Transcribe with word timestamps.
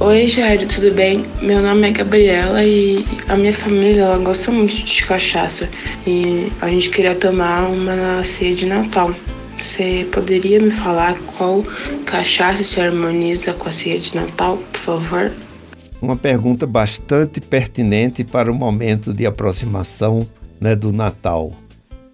Oi, 0.00 0.28
Jair, 0.28 0.68
tudo 0.68 0.94
bem? 0.94 1.26
Meu 1.42 1.60
nome 1.60 1.88
é 1.88 1.90
Gabriela 1.90 2.62
e 2.62 3.04
a 3.26 3.36
minha 3.36 3.52
família 3.52 4.02
ela 4.02 4.18
gosta 4.18 4.48
muito 4.48 4.72
de 4.72 5.04
cachaça 5.04 5.68
e 6.06 6.48
a 6.60 6.70
gente 6.70 6.88
queria 6.88 7.16
tomar 7.16 7.68
uma 7.68 7.96
na 7.96 8.22
ceia 8.22 8.54
de 8.54 8.64
Natal. 8.64 9.12
Você 9.60 10.08
poderia 10.12 10.62
me 10.62 10.70
falar 10.70 11.18
qual 11.36 11.64
cachaça 12.06 12.62
se 12.62 12.80
harmoniza 12.80 13.52
com 13.54 13.68
a 13.68 13.72
ceia 13.72 13.98
de 13.98 14.14
Natal, 14.14 14.58
por 14.72 14.78
favor? 14.78 15.32
Uma 16.00 16.14
pergunta 16.14 16.64
bastante 16.64 17.40
pertinente 17.40 18.22
para 18.22 18.52
o 18.52 18.54
momento 18.54 19.12
de 19.12 19.26
aproximação 19.26 20.24
né, 20.60 20.76
do 20.76 20.92
Natal. 20.92 21.52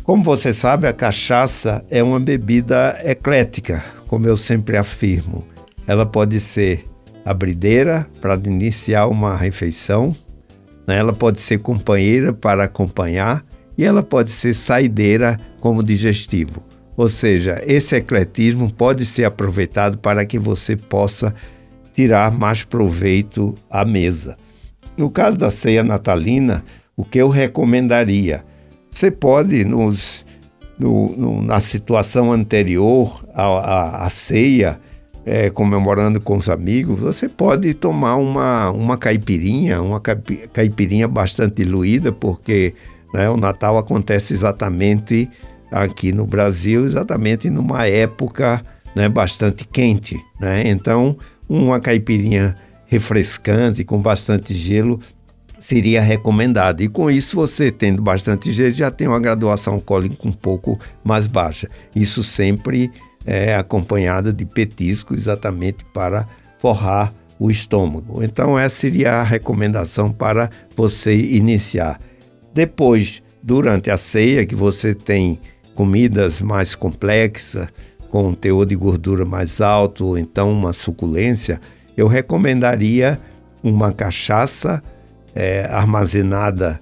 Como 0.03 0.23
você 0.23 0.55
sabe, 0.55 0.87
a 0.87 0.93
cachaça 0.95 1.85
é 1.91 2.03
uma 2.03 2.19
bebida 2.19 2.98
eclética, 3.05 3.85
como 4.07 4.27
eu 4.27 4.39
sempre 4.39 4.79
afirmo. 4.79 5.46
Ela 5.87 6.07
pode 6.07 6.41
ser 6.41 6.87
abrideira 7.25 8.07
para 8.21 8.35
iniciar 8.45 9.07
uma 9.07 9.37
refeição, 9.37 10.15
né? 10.87 10.99
ela 10.99 11.13
pode 11.13 11.41
ser 11.41 11.59
companheira 11.59 12.32
para 12.32 12.65
acompanhar 12.65 13.45
e 13.77 13.85
ela 13.85 14.03
pode 14.03 14.31
ser 14.31 14.55
saideira 14.55 15.39
como 15.61 15.82
digestivo. 15.82 16.63
Ou 16.96 17.09
seja, 17.09 17.61
esse 17.67 17.96
ecletismo 17.96 18.73
pode 18.73 19.05
ser 19.05 19.25
aproveitado 19.25 19.99
para 19.99 20.25
que 20.25 20.39
você 20.39 20.77
possa 20.77 21.35
tirar 21.93 22.31
mais 22.32 22.63
proveito 22.63 23.54
à 23.71 23.85
mesa. 23.85 24.37
No 24.96 25.11
caso 25.11 25.37
da 25.37 25.51
ceia 25.51 25.82
natalina, 25.82 26.65
o 26.96 27.04
que 27.04 27.18
eu 27.18 27.29
recomendaria? 27.29 28.45
Você 28.91 29.11
pode, 29.11 29.65
nos, 29.65 30.25
no, 30.79 31.17
no, 31.17 31.43
na 31.43 31.59
situação 31.61 32.33
anterior 32.33 33.25
à, 33.34 33.43
à, 33.43 34.06
à 34.06 34.11
ceia, 34.11 34.81
é, 35.27 35.48
comemorando 35.48 36.21
com 36.21 36.37
os 36.37 36.48
amigos, 36.48 37.01
você 37.01 37.29
pode 37.29 37.73
tomar 37.75 38.17
uma, 38.17 38.71
uma 38.71 38.97
caipirinha, 38.97 39.81
uma 39.81 40.01
caipirinha 40.01 41.09
bastante 41.09 41.65
diluída, 41.65 42.12
porque 42.12 42.75
né, 43.12 43.29
o 43.31 43.37
Natal 43.37 43.79
acontece 43.79 44.35
exatamente 44.35 45.29
aqui 45.71 46.13
no 46.13 46.27
Brasil, 46.27 46.85
exatamente 46.85 47.48
numa 47.48 47.87
época 47.87 48.65
né, 48.95 49.09
bastante 49.09 49.65
quente. 49.65 50.21
Né? 50.39 50.69
Então, 50.69 51.17
uma 51.48 51.81
caipirinha 51.81 52.57
refrescante, 52.87 53.83
com 53.83 53.98
bastante 54.01 54.55
gelo, 54.55 55.01
seria 55.59 56.03
recomendado. 56.03 56.83
E 56.83 56.89
com 56.89 57.11
isso, 57.11 57.37
você 57.37 57.73
tendo 57.73 58.03
bastante 58.03 58.53
gelo, 58.53 58.75
já 58.75 58.91
tem 58.91 59.09
uma 59.09 59.19
graduação 59.19 59.75
alcoólica 59.75 60.29
um 60.29 60.33
pouco 60.33 60.79
mais 61.03 61.27
baixa. 61.27 61.70
Isso 61.97 62.23
sempre 62.23 62.91
é, 63.27 63.55
acompanhada 63.55 64.33
de 64.33 64.44
petisco, 64.44 65.14
exatamente 65.14 65.84
para 65.92 66.27
forrar 66.58 67.12
o 67.39 67.50
estômago. 67.50 68.22
Então, 68.22 68.58
essa 68.58 68.77
seria 68.77 69.14
a 69.14 69.22
recomendação 69.22 70.12
para 70.12 70.50
você 70.77 71.17
iniciar. 71.17 72.00
Depois, 72.52 73.22
durante 73.42 73.91
a 73.91 73.97
ceia, 73.97 74.47
que 74.47 74.55
você 74.55 74.95
tem 74.95 75.39
comidas 75.75 76.41
mais 76.41 76.75
complexas, 76.75 77.69
com 78.11 78.28
um 78.28 78.34
teor 78.34 78.64
de 78.64 78.77
gordura 78.77 79.25
mais 79.25 79.61
alto, 79.61 80.06
ou 80.06 80.19
então 80.19 80.50
uma 80.52 80.72
suculência, 80.72 81.61
eu 81.97 82.06
recomendaria 82.06 83.19
uma 83.62 83.92
cachaça 83.92 84.80
é, 85.34 85.64
armazenada 85.64 86.80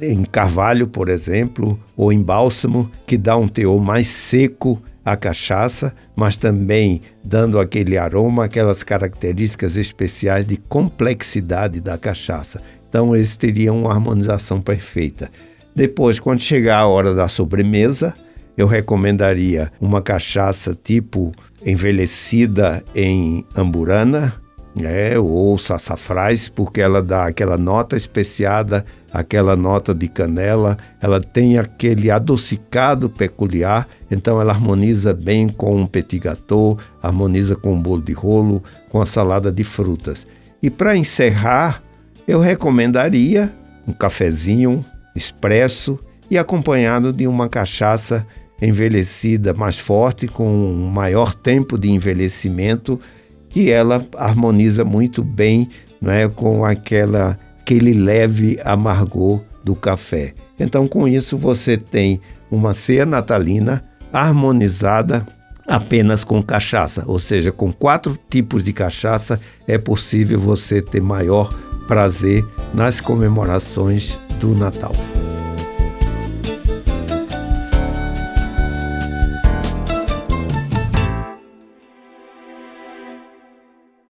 em 0.00 0.24
carvalho, 0.24 0.86
por 0.86 1.08
exemplo, 1.08 1.78
ou 1.96 2.12
em 2.12 2.22
bálsamo, 2.22 2.90
que 3.06 3.16
dá 3.16 3.36
um 3.36 3.48
teor 3.48 3.80
mais 3.80 4.08
seco 4.08 4.82
a 5.04 5.16
cachaça, 5.16 5.94
mas 6.16 6.38
também 6.38 7.02
dando 7.22 7.60
aquele 7.60 7.98
aroma, 7.98 8.46
aquelas 8.46 8.82
características 8.82 9.76
especiais 9.76 10.46
de 10.46 10.56
complexidade 10.56 11.80
da 11.80 11.98
cachaça. 11.98 12.62
Então, 12.88 13.14
eles 13.14 13.36
teriam 13.36 13.82
uma 13.82 13.92
harmonização 13.92 14.62
perfeita. 14.62 15.30
Depois, 15.74 16.18
quando 16.18 16.40
chegar 16.40 16.78
a 16.78 16.86
hora 16.86 17.14
da 17.14 17.28
sobremesa, 17.28 18.14
eu 18.56 18.66
recomendaria 18.66 19.70
uma 19.80 20.00
cachaça 20.00 20.78
tipo 20.82 21.32
envelhecida 21.66 22.84
em 22.94 23.44
amburana, 23.56 24.34
né, 24.74 25.16
ou 25.18 25.56
sassafrás, 25.56 26.48
porque 26.48 26.80
ela 26.80 27.00
dá 27.02 27.26
aquela 27.26 27.56
nota 27.56 27.96
especiada, 27.96 28.84
aquela 29.12 29.54
nota 29.54 29.94
de 29.94 30.08
canela, 30.08 30.76
ela 31.00 31.20
tem 31.20 31.58
aquele 31.58 32.10
adocicado 32.10 33.08
peculiar, 33.08 33.86
então 34.10 34.40
ela 34.40 34.52
harmoniza 34.52 35.14
bem 35.14 35.48
com 35.48 35.76
um 35.76 35.86
petit 35.86 36.18
gâteau, 36.18 36.78
harmoniza 37.00 37.54
com 37.54 37.74
um 37.74 37.80
bolo 37.80 38.02
de 38.02 38.12
rolo, 38.12 38.62
com 38.90 39.00
a 39.00 39.06
salada 39.06 39.52
de 39.52 39.62
frutas. 39.62 40.26
E 40.60 40.68
para 40.70 40.96
encerrar, 40.96 41.80
eu 42.26 42.40
recomendaria 42.40 43.54
um 43.86 43.92
cafezinho 43.92 44.84
expresso 45.14 45.98
e 46.30 46.36
acompanhado 46.36 47.12
de 47.12 47.28
uma 47.28 47.48
cachaça 47.48 48.26
envelhecida 48.60 49.52
mais 49.52 49.78
forte, 49.78 50.26
com 50.26 50.48
um 50.48 50.88
maior 50.88 51.34
tempo 51.34 51.78
de 51.78 51.90
envelhecimento, 51.90 52.98
que 53.54 53.70
ela 53.70 54.04
harmoniza 54.16 54.84
muito 54.84 55.22
bem 55.22 55.68
é, 56.04 56.26
com 56.26 56.64
aquela, 56.64 57.38
aquele 57.60 57.94
leve 57.94 58.58
amargor 58.64 59.40
do 59.62 59.76
café. 59.76 60.34
Então, 60.58 60.88
com 60.88 61.06
isso, 61.06 61.38
você 61.38 61.76
tem 61.76 62.20
uma 62.50 62.74
ceia 62.74 63.06
natalina 63.06 63.84
harmonizada 64.12 65.24
apenas 65.68 66.24
com 66.24 66.42
cachaça, 66.42 67.04
ou 67.06 67.20
seja, 67.20 67.52
com 67.52 67.72
quatro 67.72 68.18
tipos 68.28 68.64
de 68.64 68.72
cachaça 68.72 69.40
é 69.68 69.78
possível 69.78 70.40
você 70.40 70.82
ter 70.82 71.00
maior 71.00 71.48
prazer 71.86 72.44
nas 72.74 73.00
comemorações 73.00 74.18
do 74.40 74.52
Natal. 74.52 74.92